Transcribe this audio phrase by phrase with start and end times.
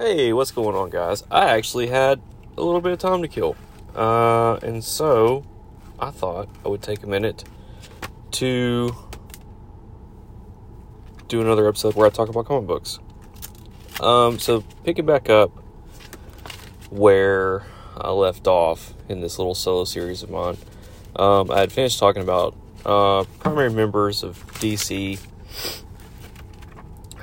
[0.00, 1.24] Hey, what's going on, guys?
[1.28, 2.20] I actually had
[2.56, 3.56] a little bit of time to kill.
[3.96, 5.44] Uh, and so
[5.98, 7.42] I thought I would take a minute
[8.30, 8.94] to
[11.26, 13.00] do another episode where I talk about comic books.
[13.98, 15.50] Um, so picking back up
[16.90, 20.58] where I left off in this little solo series of mine,
[21.16, 22.54] um, I had finished talking about
[22.86, 25.18] uh, primary members of DC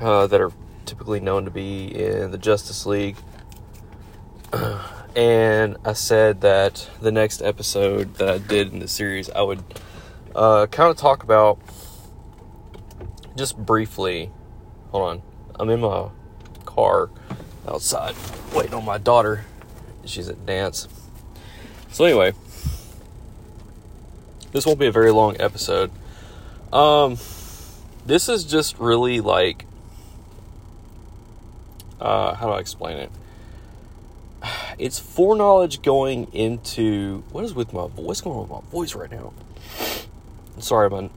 [0.01, 0.51] uh, that are
[0.85, 3.17] typically known to be in the Justice League.
[5.15, 9.63] and I said that the next episode that I did in the series, I would
[10.35, 11.59] uh, kind of talk about
[13.35, 14.31] just briefly.
[14.91, 15.21] Hold on,
[15.59, 16.09] I'm in my
[16.65, 17.09] car
[17.67, 18.15] outside
[18.53, 19.45] waiting on my daughter.
[20.05, 20.87] She's at dance.
[21.91, 22.33] So anyway,
[24.51, 25.91] this won't be a very long episode.
[26.71, 27.17] Um,
[28.05, 29.64] this is just really like
[32.05, 33.11] uh, how do I explain it?
[34.77, 39.09] It's foreknowledge going into what is with my what's going on with my voice right
[39.09, 39.33] now?
[40.59, 41.09] sorry, man.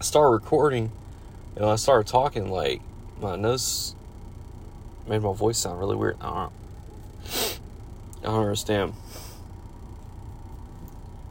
[0.00, 0.90] I started recording
[1.54, 2.80] and I started talking like
[3.20, 3.94] my nose
[5.06, 6.16] made my voice sound really weird.
[6.20, 6.52] I don't,
[8.22, 8.94] I don't understand.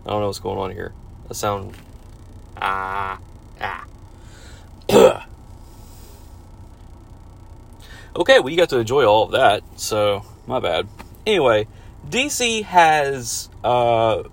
[0.06, 0.94] I don't know what's going on here.
[1.30, 1.76] I sound
[2.62, 3.20] ah.
[8.18, 10.88] Okay, well, you got to enjoy all of that, so my bad.
[11.28, 11.68] Anyway,
[12.10, 14.24] DC has uh,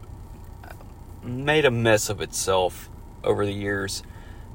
[1.22, 2.88] made a mess of itself
[3.22, 4.02] over the years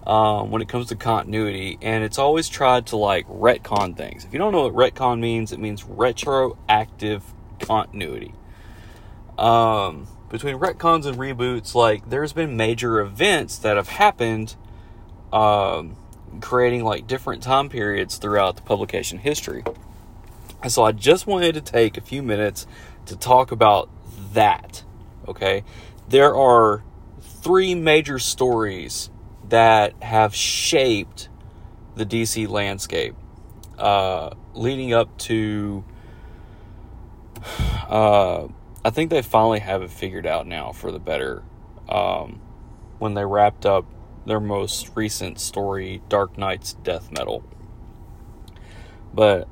[0.07, 4.25] um, when it comes to continuity, and it's always tried to like retcon things.
[4.25, 7.23] If you don't know what retcon means, it means retroactive
[7.59, 8.33] continuity.
[9.37, 14.55] Um, between retcons and reboots, like there's been major events that have happened.
[15.31, 15.97] Um,
[16.41, 19.63] creating like different time periods throughout the publication history.
[20.61, 22.67] And so I just wanted to take a few minutes
[23.05, 23.89] to talk about
[24.33, 24.83] that.
[25.27, 25.63] Okay.
[26.07, 26.83] There are
[27.21, 29.09] three major stories
[29.47, 31.29] that have shaped
[31.95, 33.15] the DC landscape,
[33.77, 35.83] uh, leading up to.
[37.89, 38.47] Uh,
[38.85, 41.41] I think they finally have it figured out now for the better.
[41.89, 42.39] Um,
[42.99, 43.85] when they wrapped up
[44.29, 47.43] their most recent story, Dark Nights Death Metal.
[49.13, 49.47] But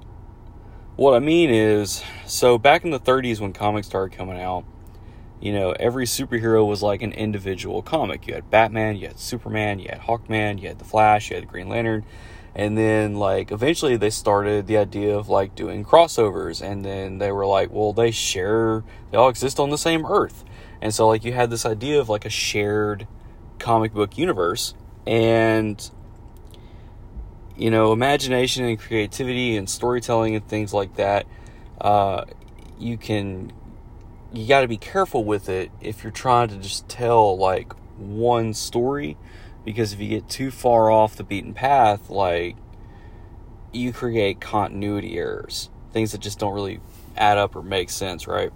[0.95, 4.65] what I mean is, so back in the 30s when comics started coming out,
[5.39, 8.27] you know, every superhero was like an individual comic.
[8.27, 11.43] You had Batman, you had Superman, you had Hawkman, you had the Flash, you had
[11.43, 12.05] the Green Lantern.
[12.55, 16.59] And then, like, eventually they started the idea of like doing crossovers.
[16.59, 20.43] And then they were like, well, they share, they all exist on the same Earth.
[20.81, 23.07] And so, like, you had this idea of like a shared
[23.59, 24.73] comic book universe
[25.05, 25.89] and
[27.57, 31.25] you know imagination and creativity and storytelling and things like that
[31.81, 32.25] uh,
[32.79, 33.51] you can
[34.33, 38.53] you got to be careful with it if you're trying to just tell like one
[38.53, 39.17] story
[39.65, 42.55] because if you get too far off the beaten path like
[43.73, 46.79] you create continuity errors things that just don't really
[47.15, 48.51] add up or make sense right?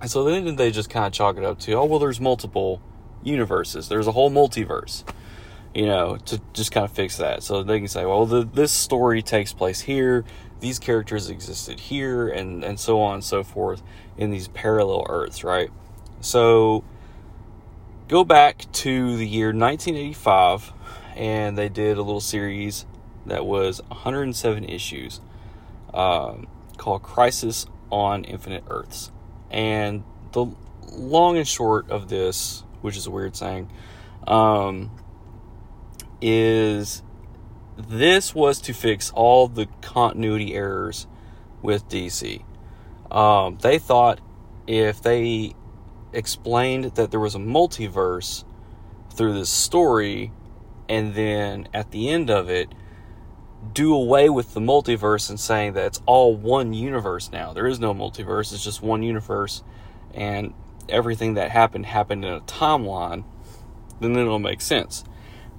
[0.00, 2.80] And so then they just kind of chalk it up to oh well there's multiple
[3.24, 3.88] universes.
[3.88, 5.04] There's a whole multiverse,
[5.74, 7.42] you know, to just kind of fix that.
[7.42, 10.24] So they can say, well, the, this story takes place here,
[10.60, 13.82] these characters existed here, and, and so on and so forth
[14.16, 15.70] in these parallel Earths, right?
[16.20, 16.84] So
[18.08, 20.72] go back to the year 1985,
[21.16, 22.86] and they did a little series
[23.26, 25.20] that was 107 issues
[25.92, 26.46] um,
[26.76, 29.10] called Crisis on Infinite Earths.
[29.50, 30.46] And the
[30.90, 33.66] long and short of this which is a weird saying,
[34.26, 34.90] um,
[36.20, 37.02] is
[37.78, 41.06] this was to fix all the continuity errors
[41.62, 42.44] with DC.
[43.10, 44.20] Um, they thought
[44.66, 45.54] if they
[46.12, 48.44] explained that there was a multiverse
[49.08, 50.30] through this story,
[50.86, 52.68] and then at the end of it,
[53.72, 57.54] do away with the multiverse and saying that it's all one universe now.
[57.54, 59.62] There is no multiverse, it's just one universe.
[60.12, 60.52] And
[60.88, 63.24] everything that happened happened in a timeline,
[64.00, 65.04] then it'll make sense.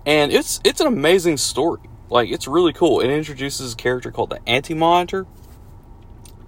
[0.06, 1.82] And it's it's an amazing story.
[2.10, 3.02] Like it's really cool.
[3.02, 5.26] It introduces a character called the Anti Monitor.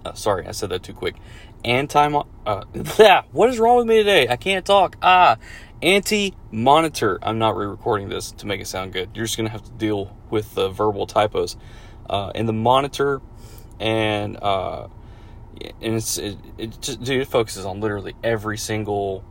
[0.04, 1.16] Uh, sorry, I said that too quick.
[1.64, 2.64] Anti uh,
[2.98, 4.28] yeah, what is wrong with me today?
[4.28, 4.96] I can't talk.
[5.02, 5.36] Ah,
[5.82, 7.18] Anti Monitor.
[7.22, 9.10] I'm not re-recording this to make it sound good.
[9.14, 11.56] You're just gonna have to deal with the verbal typos.
[12.08, 13.20] Uh, and the Monitor
[13.80, 14.88] and uh,
[15.80, 19.24] and it's it, it just dude it focuses on literally every single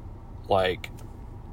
[0.49, 0.89] like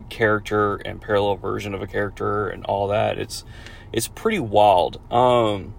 [0.09, 3.45] character and parallel version of a character and all that it's
[3.93, 5.75] it's pretty wild um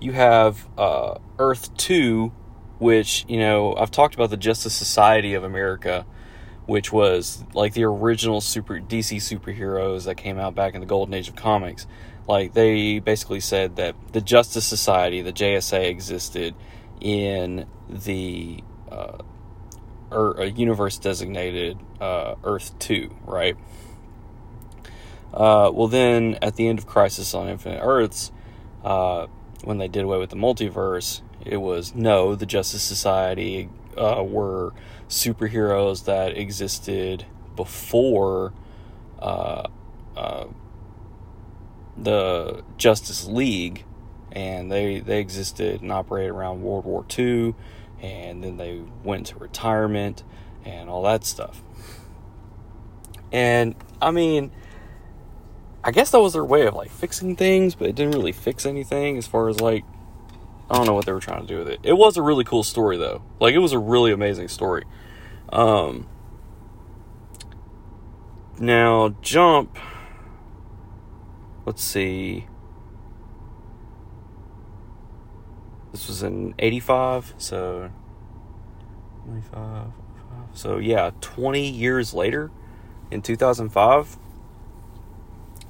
[0.00, 2.32] you have uh, Earth 2,
[2.78, 6.06] which, you know, I've talked about the Justice Society of America,
[6.66, 11.14] which was like the original super DC superheroes that came out back in the golden
[11.14, 11.86] age of comics.
[12.28, 16.54] Like they basically said that the Justice Society, the JSA, existed
[17.00, 19.18] in the uh,
[20.10, 23.56] a universe designated uh, Earth Two, right?
[25.32, 28.32] Uh, well, then at the end of Crisis on Infinite Earths,
[28.82, 29.26] uh,
[29.64, 34.72] when they did away with the multiverse, it was no, the Justice Society uh, were
[35.08, 38.52] superheroes that existed before
[39.18, 39.68] uh,
[42.02, 43.84] the Justice League,
[44.32, 47.54] and they they existed and operated around World War II,
[48.00, 50.24] and then they went to retirement
[50.64, 51.62] and all that stuff.
[53.32, 54.50] And I mean,
[55.84, 58.66] I guess that was their way of like fixing things, but it didn't really fix
[58.66, 59.84] anything as far as like
[60.70, 61.80] I don't know what they were trying to do with it.
[61.82, 63.22] It was a really cool story though.
[63.40, 64.84] Like it was a really amazing story.
[65.50, 66.06] Um
[68.58, 69.78] now jump
[71.64, 72.46] let's see.
[75.92, 77.90] This was in 85, so
[79.24, 79.86] 25,
[80.52, 82.50] so yeah, 20 years later
[83.10, 84.18] in 2005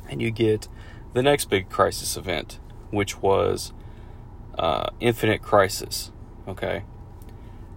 [0.08, 0.68] and you get
[1.12, 2.58] the next big crisis event,
[2.90, 3.72] which was
[4.58, 6.10] uh, Infinite Crisis.
[6.46, 6.84] Okay.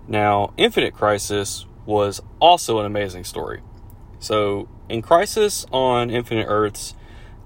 [0.08, 3.62] Now, Infinite Crisis was also an amazing story.
[4.20, 6.96] So, in Crisis on Infinite Earths,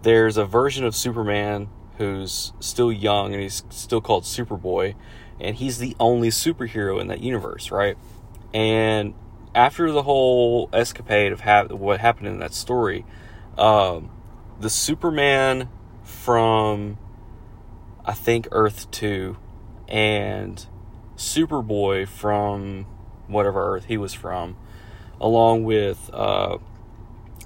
[0.02, 4.96] there's a version of Superman who's still young and he's still called Superboy,
[5.40, 7.98] and he's the only superhero in that universe, right?
[8.54, 9.14] And
[9.54, 13.06] after the whole escapade of ha- what happened in that story,
[13.58, 14.10] um,
[14.60, 15.70] the Superman
[16.04, 16.98] from
[18.08, 19.36] I think Earth 2
[19.88, 20.66] and
[21.18, 22.86] Superboy from
[23.28, 24.56] whatever Earth he was from,
[25.20, 26.58] along with uh,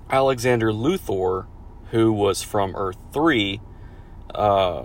[0.10, 1.46] Alexander Luthor,
[1.92, 3.62] who was from Earth 3,
[4.34, 4.84] uh,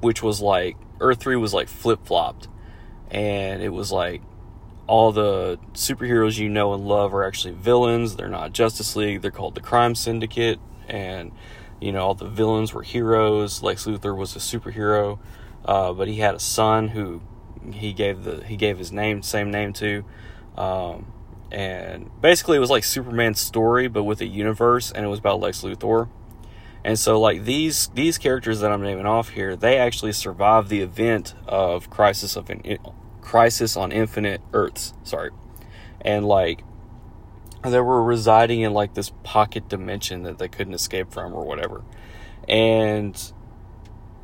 [0.00, 2.48] which was like Earth 3 was like flip flopped.
[3.10, 4.22] And it was like
[4.86, 8.16] all the superheroes you know and love are actually villains.
[8.16, 11.32] They're not Justice League, they're called the Crime Syndicate and
[11.80, 13.62] you know all the villains were heroes.
[13.62, 15.18] Lex Luthor was a superhero,
[15.64, 17.20] uh, but he had a son who
[17.72, 20.04] he gave the he gave his name same name to,
[20.56, 21.12] um,
[21.52, 25.40] and basically it was like Superman's story but with a universe, and it was about
[25.40, 26.08] Lex Luthor.
[26.88, 30.80] And so like these these characters that I'm naming off here, they actually survived the
[30.80, 32.50] event of Crisis of
[33.20, 34.94] Crisis on Infinite Earths.
[35.02, 35.30] Sorry,
[36.00, 36.64] and like
[37.62, 41.84] they were residing in like this pocket dimension that they couldn't escape from or whatever.
[42.48, 43.32] And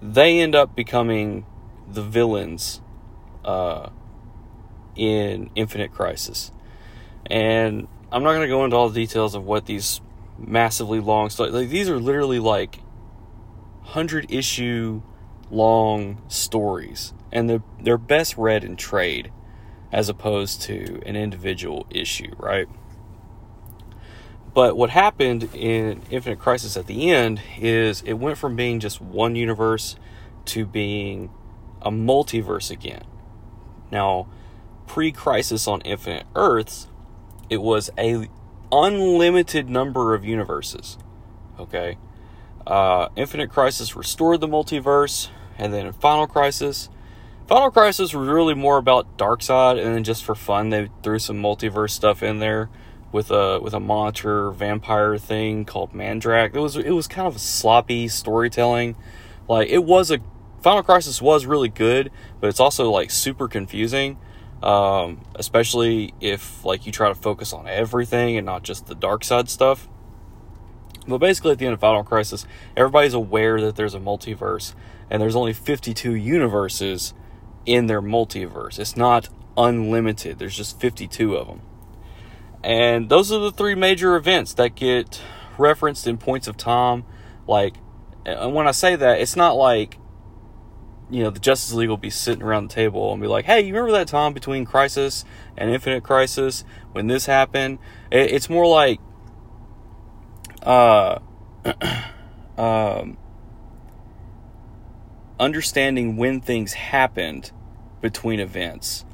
[0.00, 1.44] they end up becoming
[1.86, 2.80] the villains
[3.44, 3.90] uh,
[4.96, 6.50] in Infinite Crisis.
[7.26, 10.00] And I'm not going to go into all the details of what these
[10.38, 12.76] massively long stories like these are literally like
[13.82, 15.02] 100 issue
[15.50, 19.30] long stories and they're, they're best read in trade
[19.92, 22.66] as opposed to an individual issue, right?
[24.54, 29.00] But what happened in Infinite Crisis at the end is it went from being just
[29.00, 29.96] one universe
[30.46, 31.30] to being
[31.82, 33.04] a multiverse again.
[33.90, 34.28] Now,
[34.86, 36.88] pre-crisis on Infinite Earths,
[37.50, 38.28] it was a
[38.74, 40.98] unlimited number of universes.
[41.58, 41.98] Okay,
[42.66, 46.88] uh, Infinite Crisis restored the multiverse, and then Final Crisis,
[47.46, 51.40] Final Crisis was really more about Darkseid, and then just for fun, they threw some
[51.40, 52.70] multiverse stuff in there
[53.12, 56.54] with a with a monitor vampire thing called Mandrake.
[56.54, 58.96] It was it was kind of sloppy storytelling.
[59.46, 60.20] Like it was a
[60.62, 64.16] Final Crisis was really good, but it's also like super confusing.
[64.64, 69.50] Um, especially if like you try to focus on everything and not just the Darkseid
[69.50, 69.88] stuff.
[71.06, 74.74] But basically, at the end of Final Crisis, everybody's aware that there's a multiverse,
[75.10, 77.12] and there's only 52 universes
[77.66, 78.78] in their multiverse.
[78.78, 80.38] It's not unlimited.
[80.38, 81.60] There's just 52 of them.
[82.62, 85.20] And those are the three major events that get
[85.58, 87.04] referenced in points of time.
[87.46, 87.74] Like,
[88.24, 89.98] and when I say that, it's not like,
[91.10, 93.60] you know, the Justice League will be sitting around the table and be like, hey,
[93.60, 95.24] you remember that time between Crisis
[95.56, 97.78] and Infinite Crisis when this happened?
[98.10, 99.00] It's more like,
[100.62, 101.18] uh,
[102.58, 103.18] um,
[105.38, 107.52] understanding when things happened
[108.00, 109.04] between events.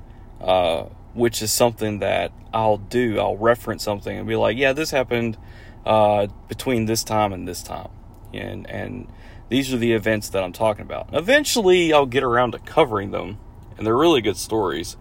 [0.40, 3.18] Uh, which is something that I'll do.
[3.18, 5.36] I'll reference something and be like, yeah, this happened
[5.84, 7.88] uh, between this time and this time.
[8.32, 9.08] And, and
[9.50, 11.08] These are the events that I'm talking about.
[11.12, 13.38] Eventually, I'll get around to covering them,
[13.76, 14.96] and they're really good stories.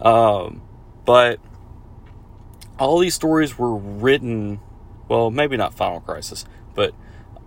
[0.00, 0.62] Um,
[1.04, 1.38] but
[2.76, 4.58] all these stories were written,
[5.08, 6.92] well, maybe not Final Crisis, but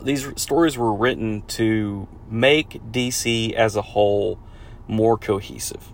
[0.02, 4.40] these stories were written to make DC as a whole
[4.88, 5.92] more cohesive.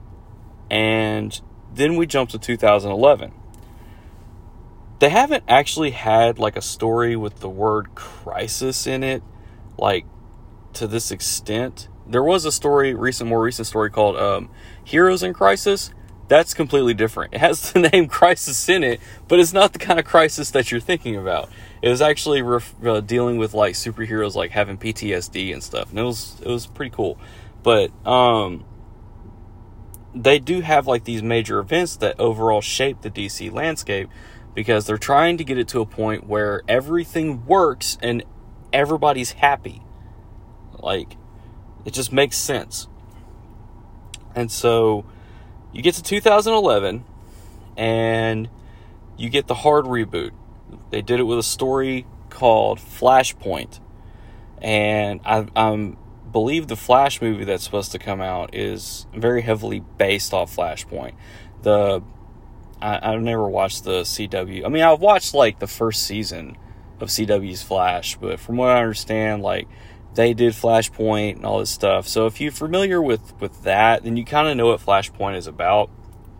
[0.70, 1.40] And
[1.74, 3.34] then we jump to 2011.
[5.00, 9.24] They haven't actually had like a story with the word crisis in it,
[9.80, 10.06] like
[10.76, 11.88] to this extent.
[12.06, 14.50] There was a story, recent, more recent story called um,
[14.84, 15.92] Heroes in Crisis.
[16.28, 17.34] That's completely different.
[17.34, 20.72] It has the name Crisis in it, but it's not the kind of crisis that
[20.72, 21.50] you're thinking about.
[21.82, 26.00] It was actually ref- uh, dealing with like superheroes like having PTSD and stuff, and
[26.00, 27.20] it was it was pretty cool.
[27.62, 28.66] But um,
[30.16, 34.10] they do have like these major events that overall shape the DC landscape
[34.54, 38.24] because they're trying to get it to a point where everything works and
[38.72, 39.83] everybody's happy.
[40.84, 41.18] Like,
[41.86, 42.88] it just makes sense.
[44.36, 45.06] And so
[45.72, 47.04] you get to 2011
[47.78, 48.50] and
[49.18, 50.32] you get the hard reboot.
[50.90, 53.80] They did it with a story called Flashpoint.
[54.62, 55.98] And I, I'm
[56.32, 61.14] believe the Flash movie that's supposed to come out is very heavily based off Flashpoint.
[61.62, 62.02] The
[62.82, 64.66] I, have never watched the CW.
[64.66, 66.58] I mean, I've watched like the first season
[67.00, 69.70] of CW's Flash, but from what I understand, like
[70.16, 72.08] they did Flashpoint and all this stuff.
[72.08, 75.48] So if you're familiar with with that, then you kind of know what Flashpoint is
[75.48, 75.90] about.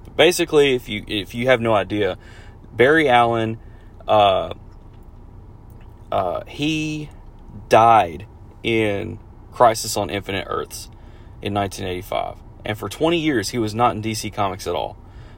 [0.04, 2.18] But basically, if you if you have no idea,
[2.72, 3.60] Barry Allen,
[4.08, 4.54] uh,
[6.12, 7.10] uh, he
[7.70, 8.28] died
[8.62, 9.20] in
[9.52, 10.86] Crisis on Infinite Earths
[11.42, 12.38] in 1985.
[12.66, 14.98] And for 20 years, he was not in DC Comics at all.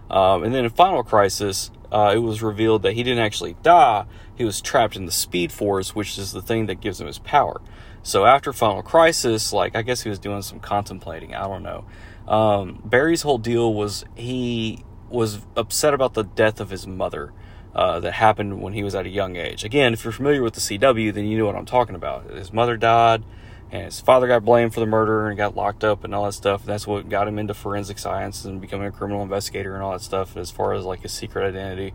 [0.10, 4.06] Um, and then in Final Crisis, uh, it was revealed that he didn't actually die.
[4.36, 7.20] He was trapped in the Speed Force, which is the thing that gives him his
[7.20, 7.62] power.
[8.06, 11.34] So after Final Crisis, like, I guess he was doing some contemplating.
[11.34, 11.86] I don't know.
[12.32, 17.34] Um, Barry's whole deal was he was upset about the death of his mother.
[17.74, 19.66] Uh, that happened when he was at a young age.
[19.66, 22.30] Again, if you're familiar with the CW, then you know what I'm talking about.
[22.30, 23.26] His mother died
[23.70, 26.32] and his father got blamed for the murder and got locked up and all that
[26.34, 26.62] stuff.
[26.62, 29.92] And that's what got him into forensic science and becoming a criminal investigator and all
[29.92, 31.94] that stuff as far as like his secret identity.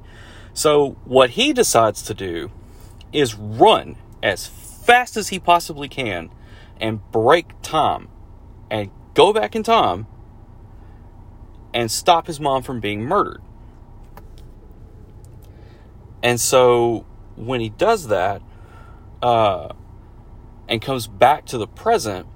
[0.53, 2.51] So what he decides to do
[3.11, 4.49] is run as
[4.91, 6.29] fast as he possibly can
[6.81, 8.09] and break Tom
[8.69, 10.09] and go back in time
[11.73, 13.41] and stop his mom from being murdered.
[16.25, 17.07] And so
[17.37, 18.43] when he does that,
[19.23, 19.69] uh,
[20.69, 22.27] and comes back to the present,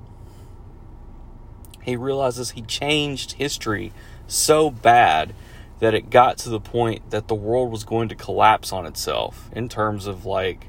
[1.83, 3.93] he realizes he changed history
[4.29, 5.35] so bad
[5.81, 9.51] that it got to the point that the world was going to collapse on itself
[9.53, 10.69] in terms of like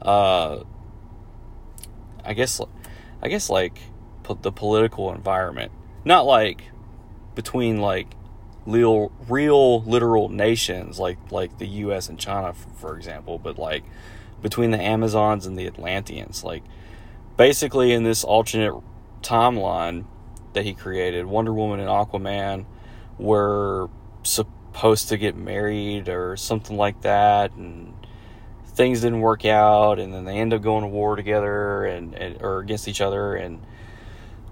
[0.00, 0.64] uh
[2.24, 2.60] I guess
[3.22, 3.78] I guess like
[4.40, 5.72] the political environment.
[6.04, 6.64] Not like
[7.34, 8.08] between like
[8.64, 13.84] real real literal nations like like the US and China for example, but like
[14.40, 16.62] between the Amazons and the Atlanteans like
[17.36, 18.74] basically in this alternate
[19.22, 20.04] timeline
[20.52, 22.66] that he created, Wonder Woman and Aquaman
[23.18, 23.88] were
[24.22, 27.94] supposed to get married or something like that, and
[28.74, 32.42] things didn't work out, and then they end up going to war together and, and
[32.42, 33.60] or against each other, and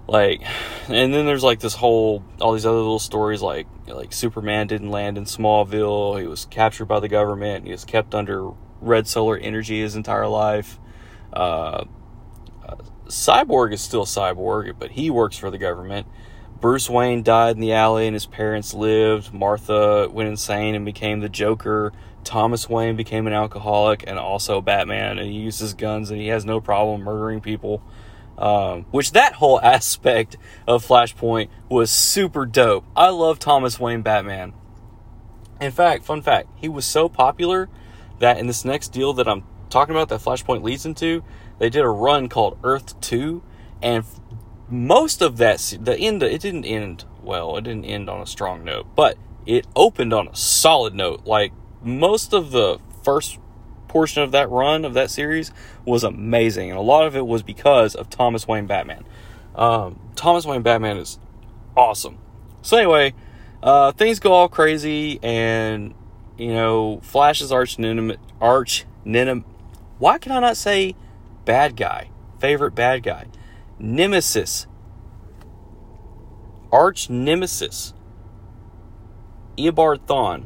[0.07, 0.41] like,
[0.87, 4.91] and then there's like this whole all these other little stories like like Superman didn't
[4.91, 8.51] land in Smallville, he was captured by the government, he was kept under
[8.81, 10.79] red solar energy his entire life.
[11.31, 11.85] Uh,
[13.11, 16.07] Cyborg is still Cyborg, but he works for the government.
[16.61, 19.33] Bruce Wayne died in the alley and his parents lived.
[19.33, 21.91] Martha went insane and became the Joker.
[22.23, 26.45] Thomas Wayne became an alcoholic and also Batman, and he uses guns and he has
[26.45, 27.81] no problem murdering people.
[28.37, 30.37] Um, which that whole aspect
[30.67, 32.85] of Flashpoint was super dope.
[32.95, 34.53] I love Thomas Wayne Batman.
[35.59, 37.69] In fact, fun fact, he was so popular
[38.19, 41.23] that in this next deal that I'm talking about that Flashpoint leads into,
[41.59, 43.43] they did a run called Earth 2
[43.81, 44.05] and
[44.69, 48.63] most of that the end it didn't end well, it didn't end on a strong
[48.63, 51.25] note, but it opened on a solid note.
[51.25, 51.51] Like
[51.83, 53.39] most of the first
[53.87, 55.51] portion of that run of that series
[55.85, 59.03] was amazing, and a lot of it was because of Thomas Wayne Batman.
[59.55, 61.19] Um, Thomas Wayne Batman is
[61.75, 62.17] awesome.
[62.61, 63.13] So anyway,
[63.61, 65.93] uh, things go all crazy, and
[66.37, 69.47] you know, Flash's arch nemesis, arch nemesis.
[69.99, 70.95] Why can I not say
[71.45, 72.09] bad guy,
[72.39, 73.27] favorite bad guy,
[73.77, 74.67] nemesis,
[76.71, 77.93] arch nemesis,
[79.57, 80.45] Eobard Thawne,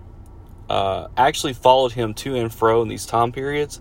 [0.69, 3.79] uh, actually followed him to and fro in these time periods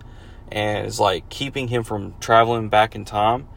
[0.51, 3.47] and is like keeping him from traveling back in time.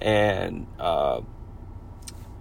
[0.00, 1.20] And uh,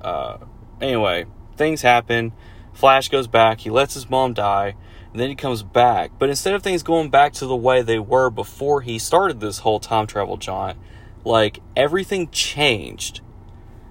[0.02, 0.38] uh,
[0.82, 1.26] anyway,
[1.56, 2.34] things happen.
[2.74, 3.62] Flash goes back.
[3.62, 4.76] He lets his mom die.
[5.12, 6.12] And then he comes back.
[6.20, 9.60] But instead of things going back to the way they were before he started this
[9.60, 10.78] whole time travel jaunt,
[11.24, 13.22] like everything changed.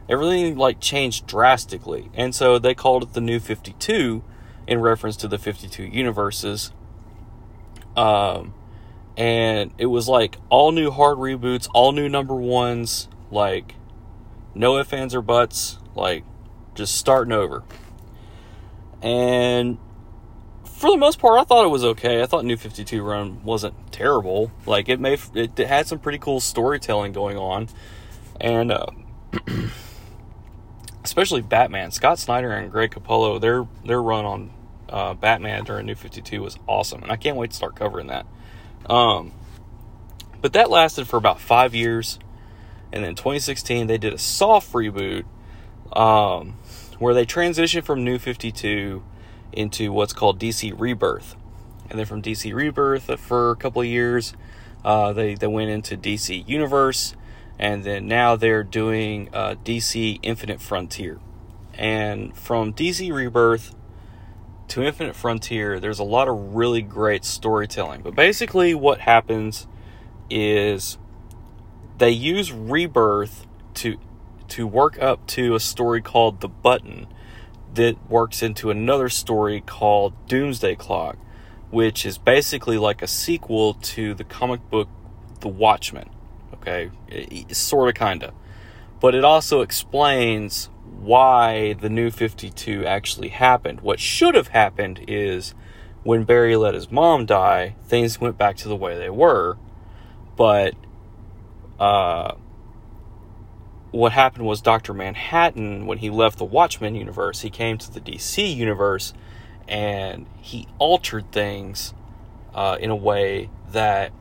[0.08, 2.10] Everything like changed drastically.
[2.14, 4.22] And so they called it the New 52
[4.66, 6.72] in reference to the 52 universes.
[7.96, 8.54] Um,
[9.16, 13.74] and it was like all new hard reboots, all new number ones, like
[14.54, 16.24] no ifs, ands, or buts, like
[16.74, 17.64] just starting over.
[19.02, 19.78] And
[20.64, 22.22] for the most part, I thought it was okay.
[22.22, 24.50] I thought New 52 Run wasn't terrible.
[24.66, 27.68] Like it made it, it had some pretty cool storytelling going on,
[28.40, 28.86] and uh,
[31.04, 31.92] especially Batman.
[31.92, 34.50] Scott Snyder and Greg Capullo, their their run on
[34.88, 38.26] uh, Batman during New 52 was awesome, and I can't wait to start covering that.
[38.88, 39.32] Um,
[40.40, 42.18] but that lasted for about five years,
[42.92, 45.24] and then 2016 they did a soft reboot,
[45.92, 46.56] um,
[46.98, 49.02] where they transitioned from New 52
[49.52, 51.34] into what's called DC Rebirth,
[51.90, 54.34] and then from DC Rebirth for a couple of years,
[54.84, 57.16] uh, they they went into DC Universe,
[57.58, 61.18] and then now they're doing uh, DC Infinite Frontier,
[61.74, 63.74] and from DC Rebirth
[64.68, 68.02] to Infinite Frontier, there's a lot of really great storytelling.
[68.02, 69.66] But basically, what happens
[70.30, 70.98] is
[71.98, 73.98] they use Rebirth to
[74.48, 77.08] to work up to a story called The Button
[77.74, 81.16] that works into another story called Doomsday Clock,
[81.70, 84.88] which is basically like a sequel to the comic book
[85.40, 86.10] The Watchmen.
[86.54, 86.90] Okay,
[87.52, 88.34] sort of, kind of.
[89.00, 90.70] But it also explains
[91.06, 93.80] why the new 52 actually happened.
[93.80, 95.54] What should have happened is
[96.02, 99.56] when Barry let his mom die, things went back to the way they were.
[100.36, 100.74] But
[101.78, 102.34] uh,
[103.92, 104.92] what happened was Dr.
[104.92, 109.14] Manhattan, when he left the Watchmen universe, he came to the DC universe
[109.68, 111.94] and he altered things
[112.52, 114.12] uh, in a way that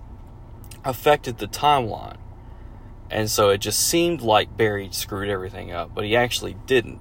[0.84, 2.18] affected the timeline.
[3.10, 7.00] And so it just seemed like Barry screwed everything up, but he actually didn't.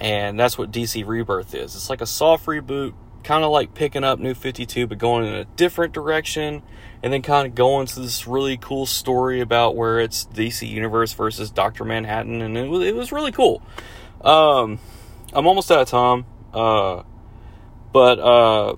[0.00, 1.74] And that's what DC Rebirth is.
[1.74, 5.34] It's like a soft reboot, kind of like picking up New 52, but going in
[5.34, 6.62] a different direction.
[7.02, 11.12] And then kind of going to this really cool story about where it's DC Universe
[11.12, 11.84] versus Dr.
[11.84, 12.40] Manhattan.
[12.42, 13.62] And it was, it was really cool.
[14.22, 14.78] Um,
[15.32, 16.24] I'm almost out of time.
[16.52, 17.02] Uh,
[17.92, 18.76] but uh,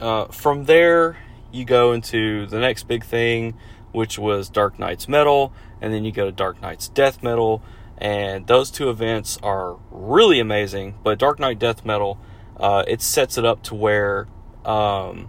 [0.00, 1.16] uh, from there,
[1.50, 3.54] you go into the next big thing
[3.92, 7.62] which was Dark Nights Metal, and then you go to Dark Nights Death Metal,
[7.98, 10.94] and those two events are really amazing.
[11.02, 12.18] But Dark Knight Death Metal,
[12.58, 14.26] uh, it sets it up to where
[14.64, 15.28] um,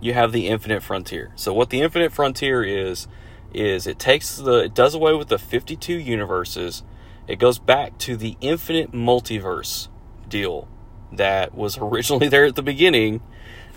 [0.00, 1.32] you have the Infinite Frontier.
[1.36, 3.06] So what the Infinite Frontier is
[3.52, 6.82] is it takes the it does away with the 52 universes.
[7.26, 9.88] It goes back to the infinite multiverse
[10.28, 10.68] deal
[11.12, 13.20] that was originally there at the beginning.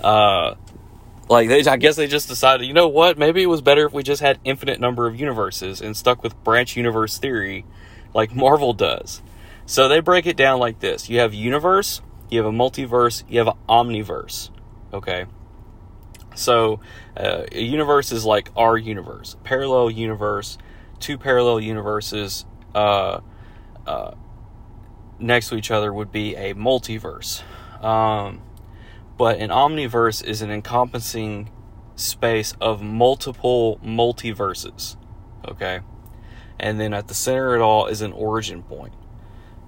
[0.02, 0.56] Uh,
[1.30, 3.18] like they, I guess they just decided, you know what?
[3.18, 6.42] Maybe it was better if we just had infinite number of universes and stuck with
[6.44, 7.66] branch universe theory,
[8.14, 9.22] like Marvel does.
[9.66, 13.40] So they break it down like this: you have universe, you have a multiverse, you
[13.40, 14.50] have an omniverse.
[14.94, 15.26] Okay.
[16.36, 16.80] So
[17.16, 20.58] uh, a universe is like our universe, parallel universe,
[21.00, 23.20] two parallel universes uh,
[23.86, 24.16] uh,
[25.20, 27.44] next to each other would be a multiverse.
[27.84, 28.42] Um,
[29.18, 31.50] but an omniverse is an encompassing
[31.96, 34.96] space of multiple multiverses.
[35.48, 35.82] Okay?
[36.60, 38.94] And then at the center of it all is an origin point.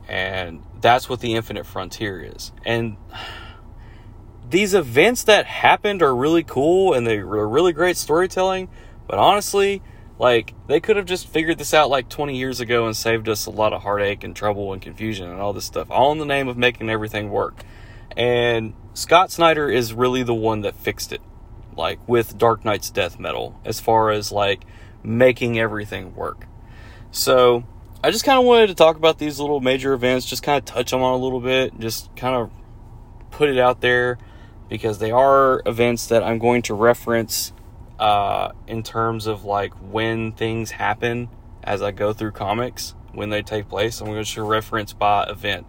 [0.07, 2.51] And that's what the infinite frontier is.
[2.63, 2.97] And
[4.49, 8.69] these events that happened are really cool and they're really great storytelling,
[9.07, 9.81] but honestly,
[10.19, 13.45] like they could have just figured this out like 20 years ago and saved us
[13.45, 16.25] a lot of heartache and trouble and confusion and all this stuff, all in the
[16.25, 17.63] name of making everything work.
[18.17, 21.21] And Scott Snyder is really the one that fixed it,
[21.75, 24.65] like with Dark Nights Death Metal, as far as like
[25.03, 26.47] making everything work.
[27.11, 27.63] So
[28.03, 30.65] I just kind of wanted to talk about these little major events, just kind of
[30.65, 32.51] touch them on a little bit, just kind of
[33.31, 34.17] put it out there
[34.69, 37.51] because they are events that I'm going to reference
[37.99, 41.29] uh, in terms of like when things happen
[41.63, 44.01] as I go through comics, when they take place.
[44.01, 45.65] I'm going to reference by event.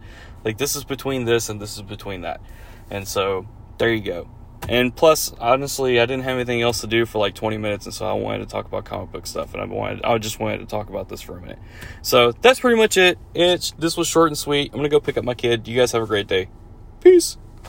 [0.47, 2.41] Like this is between this and this is between that.
[2.89, 4.29] And so there you go.
[4.69, 7.93] And plus, honestly, I didn't have anything else to do for like 20 minutes, and
[7.93, 10.59] so I wanted to talk about comic book stuff, and I wanted, I just wanted
[10.59, 11.59] to talk about this for a minute.
[12.01, 13.19] So that's pretty much it.
[13.35, 14.71] It's this was short and sweet.
[14.73, 15.67] I'm gonna go pick up my kid.
[15.67, 16.49] You guys have a great day.
[17.01, 17.39] Peace.